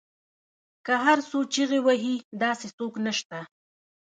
[0.85, 3.39] که هر څو چیغې وهي داسې څوک نشته